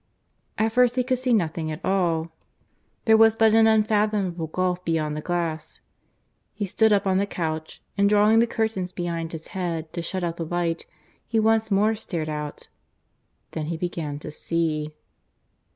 At 0.57 0.71
first 0.71 0.95
he 0.95 1.03
could 1.03 1.19
see 1.19 1.31
nothing 1.31 1.69
at 1.71 1.85
all. 1.85 2.31
There 3.05 3.15
was 3.17 3.35
but 3.35 3.53
an 3.53 3.67
unfathomable 3.67 4.47
gulf 4.47 4.83
beyond 4.83 5.15
the 5.15 5.21
glass. 5.21 5.79
He 6.55 6.65
stood 6.65 6.91
up 6.91 7.05
on 7.05 7.19
the 7.19 7.27
couch, 7.27 7.83
and 7.99 8.09
drawing 8.09 8.39
the 8.39 8.47
curtains 8.47 8.91
behind 8.91 9.31
his 9.31 9.49
head 9.49 9.93
to 9.93 10.01
shut 10.01 10.23
out 10.23 10.37
the 10.37 10.43
light, 10.45 10.87
he 11.27 11.39
once 11.39 11.69
more 11.69 11.93
stared 11.93 12.29
out. 12.29 12.67
Then 13.51 13.67
he 13.67 13.77
began 13.77 14.17
to 14.17 14.31
see. 14.31 14.91